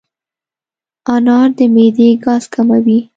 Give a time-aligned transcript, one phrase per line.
[1.13, 2.99] انار د معدې ګاز کموي.